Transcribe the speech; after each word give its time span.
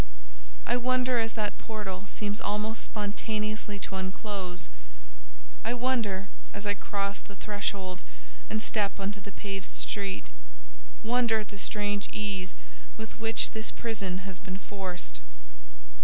I 0.65 0.77
wonder 0.77 1.19
as 1.19 1.33
that 1.33 1.59
portal 1.59 2.07
seems 2.09 2.41
almost 2.41 2.83
spontaneously 2.85 3.77
to 3.81 3.97
unclose—I 3.97 5.75
wonder 5.75 6.27
as 6.55 6.65
I 6.65 6.73
cross 6.73 7.19
the 7.19 7.35
threshold 7.35 8.01
and 8.49 8.63
step 8.63 8.99
on 8.99 9.11
the 9.11 9.31
paved 9.31 9.75
street, 9.75 10.31
wonder 11.03 11.39
at 11.41 11.49
the 11.49 11.59
strange 11.59 12.09
ease 12.11 12.55
with 12.97 13.19
which 13.19 13.51
this 13.51 13.69
prison 13.69 14.25
has 14.25 14.39
been 14.39 14.57
forced. 14.57 15.19